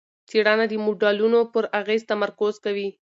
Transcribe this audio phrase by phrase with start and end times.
[0.29, 2.87] څېړنه د موډلونو پر اغېز تمرکز کوي.